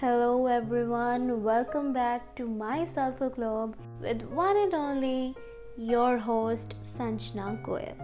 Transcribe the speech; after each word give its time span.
Hello, 0.00 0.46
everyone. 0.46 1.42
Welcome 1.42 1.92
back 1.92 2.34
to 2.36 2.46
my 2.46 2.86
Sulfur 2.86 3.28
Globe 3.28 3.76
with 4.00 4.22
one 4.22 4.56
and 4.56 4.72
only 4.72 5.34
your 5.76 6.16
host 6.16 6.74
Sanchna 6.82 7.62
Goyal. 7.62 7.98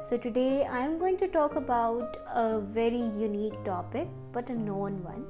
So, 0.00 0.16
today 0.16 0.64
I 0.64 0.80
am 0.80 0.98
going 0.98 1.16
to 1.18 1.28
talk 1.28 1.54
about 1.54 2.16
a 2.34 2.58
very 2.58 3.04
unique 3.26 3.62
topic 3.64 4.08
but 4.32 4.50
a 4.50 4.54
known 4.54 5.04
one 5.04 5.24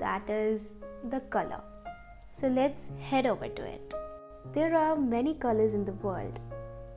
that 0.00 0.28
is 0.28 0.72
the 1.10 1.20
color. 1.36 1.62
So, 2.32 2.48
let's 2.48 2.90
head 2.98 3.24
over 3.24 3.46
to 3.46 3.64
it. 3.64 3.94
There 4.52 4.74
are 4.74 4.96
many 4.96 5.34
colors 5.34 5.72
in 5.72 5.84
the 5.84 5.98
world, 6.08 6.40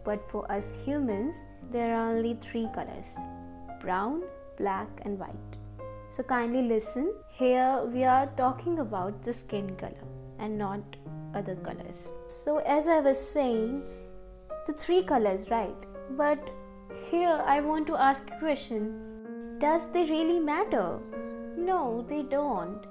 but 0.03 0.27
for 0.31 0.51
us 0.51 0.75
humans, 0.83 1.43
there 1.69 1.95
are 1.95 2.09
only 2.09 2.35
three 2.41 2.67
colors 2.73 3.05
brown, 3.81 4.23
black, 4.57 4.89
and 5.03 5.19
white. 5.19 5.56
So, 6.09 6.23
kindly 6.23 6.61
listen. 6.61 7.13
Here 7.29 7.81
we 7.93 8.03
are 8.03 8.27
talking 8.37 8.79
about 8.79 9.23
the 9.23 9.33
skin 9.33 9.75
color 9.75 10.07
and 10.39 10.57
not 10.57 10.81
other 11.35 11.55
colors. 11.55 12.07
So, 12.27 12.57
as 12.59 12.87
I 12.87 12.99
was 12.99 13.19
saying, 13.19 13.83
the 14.65 14.73
three 14.73 15.03
colors, 15.03 15.49
right? 15.51 15.75
But 16.11 16.49
here 17.11 17.41
I 17.45 17.59
want 17.59 17.87
to 17.87 17.97
ask 17.97 18.23
a 18.31 18.39
question 18.39 19.57
Does 19.59 19.91
they 19.91 20.03
really 20.09 20.39
matter? 20.39 20.99
No, 21.57 22.05
they 22.07 22.23
don't. 22.23 22.85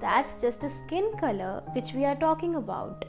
That's 0.00 0.40
just 0.40 0.64
a 0.64 0.70
skin 0.70 1.12
color 1.18 1.62
which 1.74 1.92
we 1.92 2.04
are 2.04 2.16
talking 2.16 2.54
about. 2.54 3.04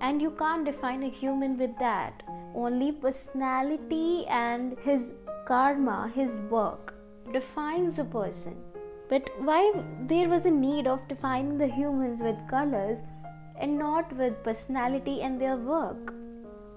And 0.00 0.22
you 0.22 0.30
can't 0.30 0.64
define 0.64 1.02
a 1.02 1.10
human 1.10 1.58
with 1.58 1.76
that. 1.78 2.22
Only 2.54 2.92
personality 2.92 4.24
and 4.28 4.78
his 4.78 5.14
karma, 5.46 6.10
his 6.14 6.36
work, 6.50 6.94
defines 7.32 7.98
a 7.98 8.04
person. 8.04 8.56
But 9.08 9.30
why 9.38 9.72
there 10.06 10.28
was 10.28 10.44
a 10.46 10.50
need 10.50 10.86
of 10.86 11.06
defining 11.08 11.56
the 11.56 11.66
humans 11.66 12.20
with 12.20 12.36
colors 12.48 13.02
and 13.58 13.78
not 13.78 14.12
with 14.16 14.42
personality 14.44 15.22
and 15.22 15.40
their 15.40 15.56
work? 15.56 16.14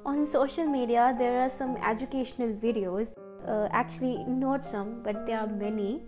On 0.05 0.25
social 0.25 0.66
media, 0.66 1.14
there 1.17 1.42
are 1.42 1.50
some 1.50 1.75
educational 1.78 2.53
videos, 2.53 3.14
uh, 3.47 3.67
actually, 3.72 4.23
not 4.28 4.64
some, 4.64 5.03
but 5.03 5.25
there 5.25 5.39
are 5.39 5.47
many, 5.47 6.02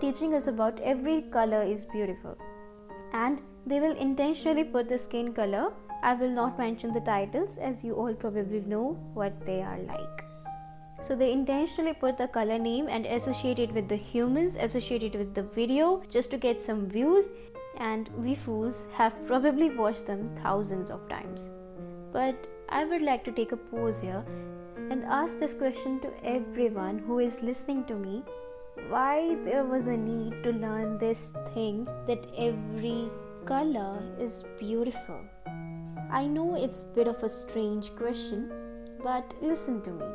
teaching 0.00 0.34
us 0.34 0.48
about 0.48 0.80
every 0.80 1.22
color 1.22 1.62
is 1.62 1.84
beautiful. 1.84 2.36
And 3.12 3.40
they 3.66 3.78
will 3.78 3.96
intentionally 3.96 4.64
put 4.64 4.88
the 4.88 4.98
skin 4.98 5.32
color. 5.32 5.72
I 6.02 6.14
will 6.14 6.30
not 6.30 6.58
mention 6.58 6.92
the 6.92 7.00
titles 7.00 7.56
as 7.56 7.84
you 7.84 7.94
all 7.94 8.12
probably 8.12 8.60
know 8.60 8.98
what 9.14 9.46
they 9.46 9.62
are 9.62 9.78
like. 9.78 10.31
So 11.06 11.16
they 11.16 11.32
intentionally 11.32 11.94
put 11.94 12.16
the 12.16 12.28
color 12.28 12.58
name 12.58 12.86
and 12.88 13.06
associate 13.06 13.58
it 13.58 13.72
with 13.72 13.88
the 13.88 13.96
humans, 13.96 14.54
associate 14.54 15.02
it 15.02 15.16
with 15.16 15.34
the 15.34 15.42
video 15.42 16.02
just 16.08 16.30
to 16.30 16.38
get 16.38 16.60
some 16.60 16.88
views. 16.88 17.30
And 17.78 18.08
we 18.16 18.34
fools 18.34 18.76
have 18.92 19.14
probably 19.26 19.70
watched 19.70 20.06
them 20.06 20.30
thousands 20.42 20.90
of 20.90 21.08
times. 21.08 21.48
But 22.12 22.36
I 22.68 22.84
would 22.84 23.02
like 23.02 23.24
to 23.24 23.32
take 23.32 23.52
a 23.52 23.56
pause 23.56 24.00
here 24.00 24.24
and 24.90 25.04
ask 25.04 25.38
this 25.38 25.54
question 25.54 25.98
to 26.00 26.12
everyone 26.24 26.98
who 26.98 27.18
is 27.18 27.42
listening 27.42 27.84
to 27.86 27.94
me 27.94 28.22
why 28.88 29.36
there 29.42 29.64
was 29.64 29.86
a 29.86 29.96
need 29.96 30.42
to 30.44 30.52
learn 30.52 30.98
this 30.98 31.32
thing 31.54 31.86
that 32.06 32.26
every 32.36 33.10
color 33.44 34.02
is 34.18 34.44
beautiful. 34.58 35.20
I 36.10 36.26
know 36.26 36.54
it's 36.54 36.82
a 36.82 36.94
bit 36.94 37.08
of 37.08 37.22
a 37.22 37.28
strange 37.28 37.94
question, 37.96 38.52
but 39.02 39.34
listen 39.40 39.82
to 39.82 39.90
me 39.90 40.06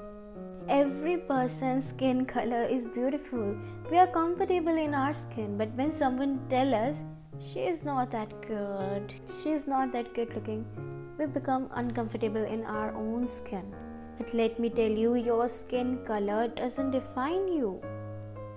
every 0.70 1.18
person's 1.18 1.88
skin 1.88 2.26
color 2.26 2.64
is 2.64 2.86
beautiful. 2.86 3.56
We 3.90 3.98
are 3.98 4.08
comfortable 4.08 4.76
in 4.76 4.94
our 4.94 5.14
skin, 5.14 5.58
but 5.58 5.70
when 5.76 5.92
someone 5.92 6.40
tell 6.50 6.76
us 6.76 6.98
she 7.40 7.62
is 7.62 7.84
not 7.84 8.12
that 8.12 8.42
good, 8.42 9.14
she 9.42 9.52
is 9.52 9.66
not 9.66 9.94
that 9.94 10.14
good 10.14 10.34
looking, 10.36 10.66
we 11.18 11.26
become 11.26 11.70
uncomfortable 11.76 12.44
in 12.44 12.66
our 12.66 12.94
own 12.96 13.26
skin. 13.26 13.74
But 14.18 14.34
let 14.34 14.60
me 14.60 14.70
tell 14.70 14.92
you, 14.92 15.16
your 15.16 15.48
skin 15.48 16.00
color 16.06 16.50
doesn't 16.50 16.92
define 16.92 17.48
you. 17.48 17.82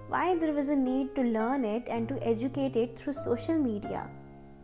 Why 0.08 0.34
there 0.34 0.52
was 0.52 0.68
a 0.68 0.76
need 0.76 1.14
to 1.14 1.22
learn 1.22 1.64
it 1.64 1.86
and 1.88 2.08
to 2.08 2.26
educate 2.26 2.74
it 2.74 2.98
through 2.98 3.12
social 3.12 3.56
media? 3.56 4.08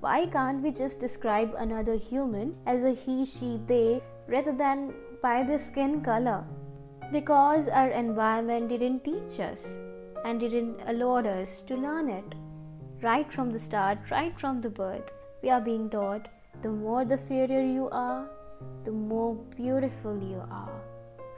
Why 0.01 0.27
can't 0.27 0.63
we 0.63 0.73
just 0.73 0.99
describe 0.99 1.55
another 1.57 1.95
human 1.95 2.57
as 2.67 2.83
a 2.83 2.91
he, 2.91 3.25
she, 3.25 3.61
they 3.67 4.03
rather 4.27 4.53
than 4.53 4.95
by 5.23 5.45
the 5.45 5.59
skin 5.59 6.01
color? 6.01 6.45
Because 7.13 7.69
our 7.69 7.89
environment 7.89 8.69
didn't 8.69 9.05
teach 9.05 9.39
us 9.41 9.59
and 10.25 10.41
didn't 10.41 10.81
allow 10.87 11.19
us 11.19 11.63
to 11.63 11.77
learn 11.77 12.09
it. 12.09 12.35
Right 13.03 13.31
from 13.31 13.53
the 13.53 13.59
start, 13.59 13.99
right 14.11 14.39
from 14.41 14.61
the 14.61 14.71
birth, 14.71 15.13
we 15.43 15.51
are 15.51 15.61
being 15.61 15.89
taught 15.89 16.29
the 16.63 16.71
more 16.71 17.05
the 17.05 17.19
fairer 17.19 17.63
you 17.63 17.89
are, 17.93 18.27
the 18.85 18.91
more 18.91 19.35
beautiful 19.57 20.17
you 20.19 20.43
are. 20.51 20.81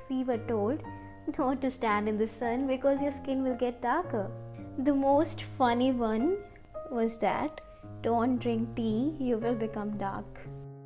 We 0.09 0.25
were 0.25 0.39
told 0.39 0.83
not 1.39 1.61
to 1.63 1.71
stand 1.71 2.09
in 2.09 2.17
the 2.17 2.29
sun 2.29 2.67
because 2.67 3.03
your 3.03 3.13
skin 3.13 3.43
will 3.43 3.57
get 3.57 3.83
darker. 3.83 4.31
The 4.79 4.95
most 4.95 5.43
funny 5.59 5.93
one 5.93 6.37
was 6.91 7.19
that 7.19 7.61
don't 8.03 8.39
drink 8.39 8.77
tea, 8.77 9.15
you 9.19 9.37
will 9.39 9.55
become 9.55 9.99
dark. 9.99 10.41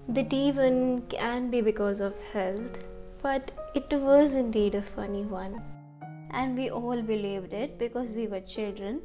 The 0.08 0.24
tea 0.24 0.50
one 0.50 1.02
can 1.02 1.50
be 1.50 1.60
because 1.60 2.00
of 2.00 2.14
health, 2.32 2.78
but 3.22 3.52
it 3.74 3.92
was 3.92 4.34
indeed 4.34 4.74
a 4.74 4.82
funny 4.82 5.22
one. 5.22 5.62
And 6.30 6.56
we 6.56 6.70
all 6.70 7.00
believed 7.02 7.52
it 7.52 7.78
because 7.78 8.08
we 8.10 8.26
were 8.26 8.40
children, 8.40 9.00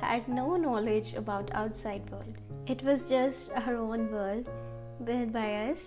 had 0.00 0.28
no 0.28 0.56
knowledge 0.56 1.14
about 1.14 1.50
outside 1.52 2.10
world. 2.10 2.36
It 2.66 2.82
was 2.82 3.08
just 3.08 3.50
our 3.52 3.76
own 3.76 4.10
world 4.10 4.48
built 5.04 5.32
by 5.32 5.70
us 5.70 5.78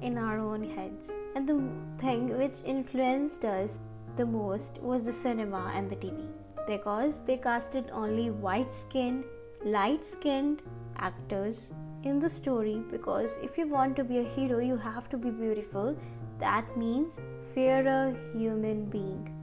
in 0.00 0.18
our 0.18 0.38
own 0.38 0.68
heads. 0.70 1.10
And 1.34 1.48
the 1.48 1.60
thing 1.98 2.36
which 2.36 2.56
influenced 2.64 3.44
us 3.44 3.80
the 4.16 4.26
most 4.26 4.78
was 4.78 5.04
the 5.04 5.12
cinema 5.12 5.72
and 5.74 5.90
the 5.90 5.96
TV 5.96 6.28
because 6.66 7.22
they 7.22 7.36
casted 7.36 7.90
only 7.92 8.30
white 8.30 8.72
skinned, 8.72 9.24
light 9.64 10.04
skinned 10.04 10.62
actors 10.96 11.70
in 12.04 12.18
the 12.18 12.28
story 12.28 12.82
because 12.90 13.36
if 13.42 13.58
you 13.58 13.66
want 13.68 13.96
to 13.96 14.04
be 14.04 14.18
a 14.18 14.30
hero 14.36 14.58
you 14.58 14.76
have 14.76 15.08
to 15.10 15.16
be 15.16 15.30
beautiful 15.30 15.96
that 16.38 16.76
means 16.76 17.18
a 17.56 18.14
human 18.32 18.84
being. 18.86 19.34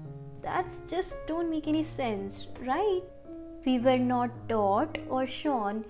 That's 0.42 0.82
just 0.90 1.18
don't 1.28 1.50
make 1.50 1.68
any 1.68 1.84
sense, 1.84 2.48
right? 2.62 3.02
We 3.66 3.80
were 3.80 3.98
not 3.98 4.32
taught 4.50 4.98
or 5.10 5.28
shown 5.28 5.86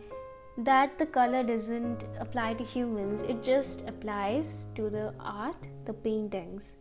that 0.57 0.97
the 0.97 1.05
color 1.05 1.44
doesn't 1.44 2.03
apply 2.19 2.55
to 2.55 2.63
humans, 2.63 3.22
it 3.22 3.44
just 3.44 3.84
applies 3.88 4.66
to 4.75 4.89
the 4.89 5.13
art, 5.19 5.67
the 5.85 5.94
paintings. 5.94 6.73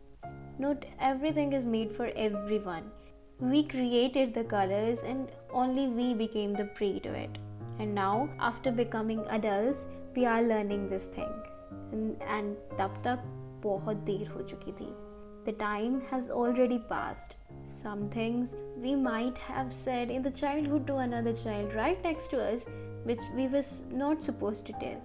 Not 0.59 0.87
everything 0.99 1.53
is 1.53 1.67
made 1.67 1.95
for 1.95 2.11
everyone. 2.17 2.91
We 3.39 3.65
created 3.65 4.33
the 4.33 4.45
colors 4.45 5.01
and 5.01 5.31
only 5.51 5.89
we 5.89 6.15
became 6.15 6.55
the 6.55 6.65
prey 6.65 6.99
to 7.01 7.13
it. 7.13 7.37
And 7.80 7.96
now, 7.96 8.30
after 8.40 8.72
becoming 8.72 9.24
adults, 9.30 9.88
we 10.16 10.26
are 10.26 10.42
learning 10.42 10.88
this 10.88 11.06
thing. 11.08 11.32
And, 11.92 12.22
and 12.28 12.58
tab 12.78 12.92
tak 13.04 13.20
बहुत 13.64 14.04
देर 14.10 14.28
हो 14.34 14.42
चुकी 14.50 14.72
थी 14.82 14.90
The 15.46 15.54
time 15.60 16.02
has 16.10 16.30
already 16.30 16.78
passed. 16.90 17.36
Some 17.66 18.02
things 18.16 18.54
we 18.78 18.96
might 18.96 19.38
have 19.38 19.74
said 19.74 20.12
in 20.12 20.22
the 20.22 20.34
childhood 20.42 20.86
to 20.88 20.98
another 20.98 21.34
child 21.34 21.74
right 21.74 22.04
next 22.04 22.30
to 22.34 22.42
us, 22.44 22.68
which 23.04 23.24
we 23.36 23.48
was 23.48 23.72
not 23.92 24.24
supposed 24.24 24.66
to 24.68 24.74
tell. 24.84 25.02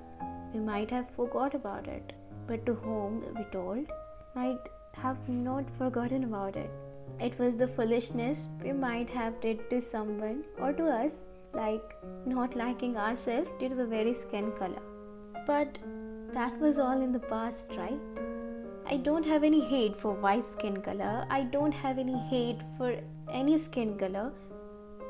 We 0.53 0.61
might 0.61 0.91
have 0.91 1.09
forgot 1.17 1.55
about 1.55 1.89
it, 1.89 2.13
but 2.47 2.67
to 2.67 2.75
whom 2.75 3.23
we 3.39 3.45
told 3.55 3.95
might 4.35 4.69
have 4.93 5.29
not 5.29 5.65
forgotten 5.79 6.25
about 6.25 6.57
it. 6.57 6.71
It 7.21 7.39
was 7.39 7.57
the 7.57 7.69
foolishness 7.69 8.47
we 8.63 8.73
might 8.73 9.09
have 9.11 9.41
did 9.41 9.69
to 9.71 9.81
someone 9.81 10.45
or 10.59 10.73
to 10.75 10.87
us, 10.87 11.25
like 11.54 11.96
not 12.26 12.56
liking 12.56 12.98
ourselves 12.98 13.50
due 13.60 13.70
to 13.70 13.76
the 13.76 13.86
very 13.86 14.14
skin 14.14 14.52
color. 14.60 14.82
But 15.48 15.78
that 16.34 16.58
was 16.60 16.80
all 16.80 17.02
in 17.02 17.12
the 17.12 17.20
past, 17.20 17.68
right? 17.78 18.00
I 18.86 18.98
don't 18.98 19.26
have 19.26 19.44
any 19.44 19.62
hate 19.62 19.96
for 19.96 20.14
white 20.14 20.50
skin 20.52 20.82
color. 20.82 21.26
I 21.30 21.44
don't 21.44 21.72
have 21.72 21.98
any 21.98 22.18
hate 22.30 22.60
for 22.78 22.96
any 23.32 23.58
skin 23.58 23.98
color. 23.98 24.32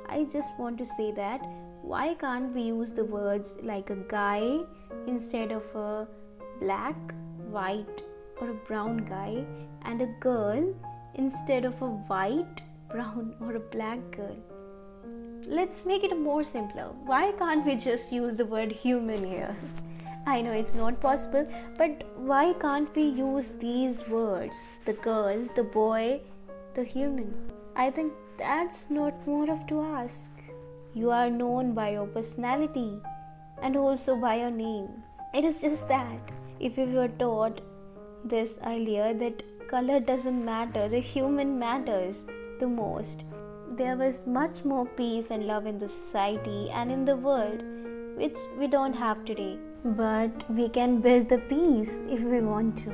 I 0.07 0.25
just 0.25 0.57
want 0.59 0.77
to 0.79 0.85
say 0.85 1.11
that 1.13 1.41
why 1.81 2.13
can't 2.15 2.53
we 2.53 2.61
use 2.63 2.91
the 2.91 3.05
words 3.05 3.55
like 3.63 3.89
a 3.89 3.95
guy 3.95 4.59
instead 5.07 5.51
of 5.51 5.63
a 5.75 6.07
black, 6.59 6.95
white, 7.49 8.03
or 8.39 8.51
a 8.51 8.59
brown 8.67 8.97
guy 8.97 9.43
and 9.83 10.01
a 10.01 10.13
girl 10.19 10.73
instead 11.15 11.65
of 11.65 11.81
a 11.81 11.87
white, 11.87 12.61
brown, 12.91 13.35
or 13.41 13.55
a 13.55 13.59
black 13.59 13.99
girl? 14.11 14.37
Let's 15.47 15.85
make 15.85 16.03
it 16.03 16.17
more 16.17 16.43
simpler. 16.43 16.91
Why 17.05 17.31
can't 17.31 17.65
we 17.65 17.75
just 17.75 18.11
use 18.11 18.35
the 18.35 18.45
word 18.45 18.71
human 18.71 19.23
here? 19.23 19.55
I 20.25 20.41
know 20.41 20.51
it's 20.51 20.75
not 20.75 20.99
possible, 21.01 21.47
but 21.77 22.03
why 22.15 22.53
can't 22.53 22.93
we 22.95 23.03
use 23.03 23.51
these 23.51 24.07
words? 24.07 24.55
The 24.85 24.93
girl, 24.93 25.47
the 25.55 25.63
boy, 25.63 26.21
the 26.75 26.83
human. 26.83 27.33
I 27.75 27.89
think 27.89 28.13
that's 28.37 28.89
not 28.89 29.27
more 29.27 29.49
of 29.49 29.65
to 29.67 29.81
ask. 29.81 30.31
You 30.93 31.09
are 31.11 31.29
known 31.29 31.73
by 31.73 31.91
your 31.91 32.07
personality. 32.07 33.01
and 33.61 33.77
also 33.77 34.15
by 34.15 34.35
your 34.35 34.51
name. 34.51 34.89
It 35.33 35.45
is 35.45 35.61
just 35.61 35.87
that. 35.87 36.31
If 36.59 36.77
you 36.77 36.85
were 36.85 37.07
taught 37.07 37.61
this 38.25 38.57
earlier 38.65 39.13
that 39.13 39.43
color 39.67 39.99
doesn't 39.99 40.43
matter, 40.43 40.87
the 40.89 40.99
human 40.99 41.57
matters 41.59 42.25
the 42.59 42.67
most, 42.67 43.23
there 43.77 43.95
was 43.95 44.27
much 44.27 44.65
more 44.65 44.85
peace 44.85 45.27
and 45.31 45.47
love 45.47 45.65
in 45.65 45.77
the 45.77 45.87
society 45.87 46.69
and 46.71 46.91
in 46.91 47.05
the 47.05 47.15
world, 47.15 47.63
which 48.17 48.37
we 48.57 48.67
don't 48.67 48.93
have 48.93 49.23
today. 49.23 49.57
But 49.83 50.49
we 50.49 50.67
can 50.69 50.99
build 50.99 51.29
the 51.29 51.37
peace 51.37 52.01
if 52.09 52.21
we 52.21 52.41
want 52.41 52.77
to. 52.79 52.91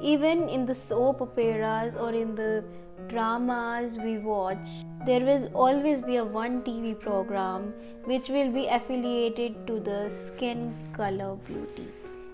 Even 0.00 0.48
in 0.48 0.66
the 0.66 0.74
soap 0.74 1.20
operas 1.20 1.94
or 1.94 2.12
in 2.12 2.34
the 2.34 2.64
dramas 3.08 3.98
we 3.98 4.18
watch, 4.18 4.68
there 5.04 5.20
will 5.20 5.48
always 5.54 6.00
be 6.00 6.16
a 6.16 6.24
one 6.24 6.62
TV 6.62 6.98
program 6.98 7.72
which 8.04 8.28
will 8.28 8.50
be 8.50 8.66
affiliated 8.66 9.66
to 9.66 9.78
the 9.80 10.08
skin 10.08 10.74
color 10.92 11.36
beauty. 11.46 11.88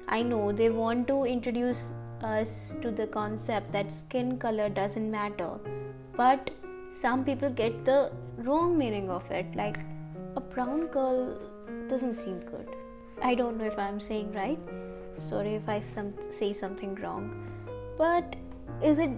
I 0.09 0.23
know 0.23 0.53
they 0.53 0.71
want 0.71 1.09
to 1.09 1.25
introduce 1.25 1.91
us 2.23 2.75
to 2.81 2.91
the 2.91 3.07
concept 3.07 3.73
that 3.73 3.93
skin 3.93 4.39
color 4.39 4.69
doesn't 4.69 5.11
matter, 5.11 5.59
but 6.17 6.51
some 6.93 7.25
people 7.25 7.49
get 7.49 7.85
the 7.87 8.13
wrong 8.37 8.77
meaning 8.77 9.11
of 9.11 9.31
it. 9.31 9.47
Like 9.57 9.79
a 10.37 10.41
brown 10.41 10.89
girl 10.89 11.39
doesn't 11.89 12.15
seem 12.15 12.41
good. 12.41 12.69
I 13.23 13.35
don't 13.35 13.57
know 13.57 13.65
if 13.65 13.79
I'm 13.79 13.99
saying 13.99 14.33
right. 14.35 14.59
Sorry 15.17 15.55
if 15.55 15.69
I 15.69 15.81
some, 15.81 16.13
say 16.31 16.53
something 16.53 16.95
wrong. 16.97 17.49
But 17.97 18.37
is 18.83 18.99
it 18.99 19.11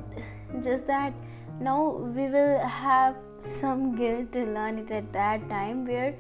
just 0.63 0.87
that 0.87 1.13
now 1.61 1.91
we 1.91 2.29
will 2.29 2.59
have 2.61 3.17
some 3.39 3.97
guilt 3.97 4.33
to 4.33 4.45
learn 4.45 4.79
it 4.79 4.91
at 4.91 5.13
that 5.13 5.49
time 5.49 5.85
where 5.85 6.15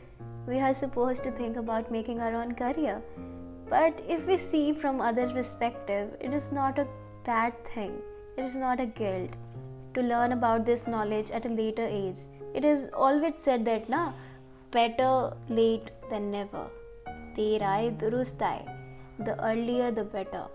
we 0.46 0.58
are 0.58 0.74
supposed 0.74 1.22
to 1.22 1.30
think 1.30 1.56
about 1.56 1.90
making 1.90 2.20
our 2.20 2.34
own 2.34 2.54
career? 2.54 3.00
But 3.68 4.02
if 4.08 4.26
we 4.26 4.36
see 4.36 4.72
from 4.72 5.00
others' 5.00 5.32
perspective, 5.32 6.16
it 6.20 6.34
is 6.34 6.50
not 6.50 6.78
a 6.78 6.86
bad 7.24 7.64
thing. 7.64 7.94
It 8.36 8.42
is 8.44 8.56
not 8.56 8.80
a 8.80 8.86
guilt 8.86 9.30
to 9.94 10.02
learn 10.02 10.32
about 10.32 10.66
this 10.66 10.86
knowledge 10.86 11.30
at 11.30 11.46
a 11.46 11.48
later 11.48 11.86
age. 11.86 12.18
It 12.54 12.64
is 12.64 12.88
always 12.94 13.40
said 13.40 13.64
that 13.66 13.88
na 13.88 14.12
better 14.70 15.32
late 15.48 15.90
than 16.10 16.30
never. 16.30 16.66
Terai 17.36 17.96
durustai. 17.98 18.58
The 19.18 19.34
earlier 19.44 19.90
the 19.90 20.04
better. 20.04 20.46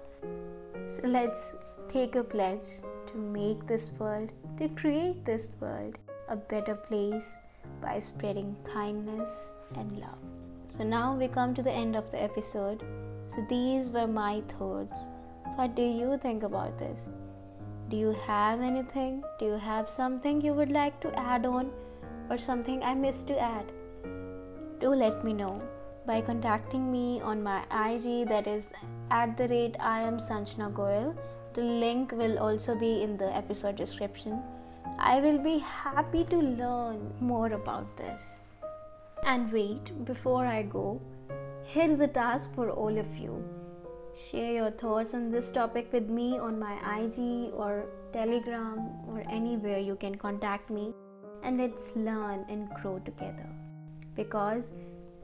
So 0.90 1.08
let's 1.08 1.56
take 1.88 2.16
a 2.16 2.24
pledge 2.24 2.68
to 3.08 3.18
make 3.18 3.66
this 3.68 3.92
world, 4.00 4.30
to 4.58 4.70
create 4.70 5.26
this 5.26 5.50
world 5.60 5.98
a 6.28 6.36
better 6.36 6.76
place 6.76 7.34
by 7.82 8.00
spreading 8.00 8.56
kindness 8.74 9.30
and 9.76 10.00
love. 10.00 10.20
So 10.68 10.84
now 10.84 11.16
we 11.16 11.28
come 11.28 11.54
to 11.56 11.64
the 11.64 11.72
end 11.72 11.96
of 11.96 12.12
the 12.12 12.22
episode. 12.22 12.84
So 13.28 13.46
these 13.50 13.90
were 13.90 14.08
my 14.08 14.42
thoughts. 14.58 15.08
What 15.56 15.76
do 15.76 15.82
you 15.84 16.18
think 16.22 16.44
about 16.44 16.78
this? 16.78 17.08
Do 17.90 17.98
you 17.98 18.16
have 18.28 18.62
anything? 18.62 19.24
Do 19.40 19.46
you 19.46 19.58
have 19.58 19.90
something 19.90 20.42
you 20.42 20.54
would 20.54 20.72
like 20.72 21.00
to 21.02 21.12
add 21.20 21.44
on 21.44 21.72
or 22.30 22.38
something 22.38 22.84
I 22.84 22.94
missed 22.94 23.26
to 23.28 23.40
add? 23.40 23.72
Do 24.80 24.94
let 24.94 25.24
me 25.24 25.34
know 25.34 25.60
by 26.06 26.22
contacting 26.22 26.92
me 26.92 27.20
on 27.22 27.42
my 27.42 27.64
IG 27.86 28.30
that 28.30 28.46
is 28.46 28.72
at 29.10 29.36
the 29.38 29.48
rate 29.48 29.76
I 29.80 30.02
am 30.02 30.20
Sanchna 30.20 30.72
Goyal. 30.72 31.16
The 31.54 31.64
link 31.64 32.12
will 32.12 32.38
also 32.38 32.76
be 32.76 33.02
in 33.02 33.18
the 33.18 33.36
episode 33.36 33.78
description. 33.78 34.40
I 35.00 35.20
will 35.20 35.40
be 35.40 35.58
happy 35.58 36.26
to 36.26 36.38
learn 36.38 37.12
more 37.20 37.54
about 37.54 37.98
this. 37.98 38.36
And 39.24 39.52
wait, 39.52 40.06
before 40.06 40.46
I 40.46 40.62
go, 40.62 41.02
here's 41.64 41.98
the 41.98 42.08
task 42.08 42.54
for 42.54 42.70
all 42.70 43.00
of 43.00 43.18
you. 43.18 43.44
Share 44.16 44.52
your 44.52 44.72
thoughts 44.72 45.14
on 45.14 45.32
this 45.32 45.52
topic 45.52 45.92
with 45.94 46.10
me 46.10 46.38
on 46.38 46.60
my 46.60 46.76
IG 47.00 47.54
or 47.54 47.86
Telegram 48.12 48.90
or 49.08 49.24
anywhere 49.30 49.80
you 49.80 49.96
can 49.96 50.16
contact 50.16 50.70
me 50.70 50.94
and 51.44 51.58
let's 51.58 51.96
learn 51.96 52.46
and 52.50 52.70
grow 52.82 53.00
together. 53.00 53.50
Because 54.16 54.72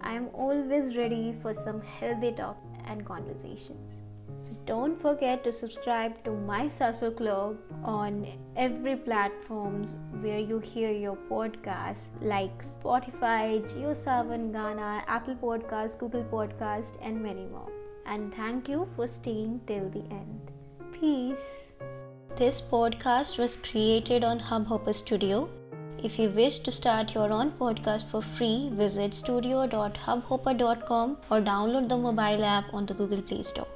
I 0.02 0.14
am 0.14 0.30
always 0.34 0.96
ready 0.96 1.36
for 1.42 1.54
some 1.54 1.82
healthy 1.82 2.32
talk 2.32 2.58
and 2.86 3.06
conversations. 3.06 4.02
So 4.38 4.52
don't 4.66 5.02
forget 5.02 5.44
to 5.46 5.52
subscribe 5.52 6.24
to 6.26 6.32
my 6.32 6.68
Self 6.68 7.00
Club 7.16 7.58
on 7.84 8.28
every 8.56 8.96
platforms 8.96 9.96
where 10.22 10.40
you 10.40 10.60
hear 10.60 10.92
your 10.92 11.18
podcasts 11.30 12.10
like 12.22 12.64
Spotify, 12.64 13.64
JioSaavn, 13.72 14.52
Gaana, 14.52 15.04
Apple 15.08 15.36
Podcast, 15.36 16.00
Google 16.00 16.24
Podcast, 16.24 16.98
and 17.02 17.22
many 17.22 17.46
more. 17.46 17.75
And 18.06 18.34
thank 18.34 18.70
you 18.70 18.88
for 18.96 19.08
staying 19.08 19.62
till 19.68 19.90
the 19.90 20.04
end. 20.12 20.52
Peace. 20.94 21.72
This 22.36 22.62
podcast 22.62 23.38
was 23.38 23.56
created 23.56 24.24
on 24.24 24.40
Hubhopper 24.40 24.94
Studio. 24.94 25.50
If 26.04 26.20
you 26.20 26.30
wish 26.30 26.60
to 26.60 26.72
start 26.72 27.14
your 27.14 27.32
own 27.32 27.52
podcast 27.52 28.06
for 28.06 28.22
free, 28.22 28.70
visit 28.74 29.14
studio.hubhopper.com 29.14 31.18
or 31.32 31.42
download 31.42 31.88
the 31.90 31.98
mobile 31.98 32.44
app 32.44 32.74
on 32.74 32.86
the 32.86 32.94
Google 32.94 33.22
Play 33.22 33.44
Store. 33.44 33.68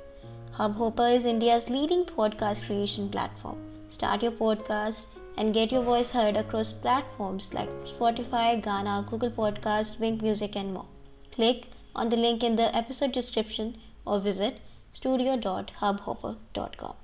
Hubhopper 0.52 1.16
is 1.16 1.26
India's 1.26 1.70
leading 1.70 2.04
podcast 2.06 2.66
creation 2.66 3.10
platform. 3.10 3.58
Start 3.88 4.22
your 4.22 4.34
podcast 4.34 5.06
and 5.38 5.54
get 5.54 5.72
your 5.72 5.84
voice 5.84 6.12
heard 6.12 6.36
across 6.36 6.74
platforms 6.74 7.54
like 7.54 7.70
Spotify, 7.86 8.62
Gaana, 8.62 9.10
Google 9.10 9.32
Podcasts, 9.32 9.98
Wynk 9.98 10.22
Music, 10.22 10.58
and 10.58 10.74
more. 10.74 10.86
Click 11.32 11.68
on 11.96 12.10
the 12.10 12.18
link 12.18 12.44
in 12.44 12.58
the 12.58 12.76
episode 12.76 13.14
description 13.14 13.78
or 14.10 14.20
visit 14.20 14.60
studio.hubhopper.com. 14.92 16.96